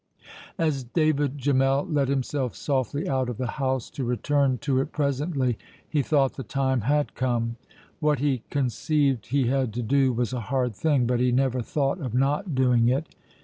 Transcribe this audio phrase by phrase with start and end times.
[0.57, 5.59] As David Gemmell let himself softly out of the house, to return to it presently,
[5.87, 7.57] he thought the time had come.
[7.99, 11.99] What he conceived he had to do was a hard thing, but he never thought
[12.01, 13.13] of not doing it.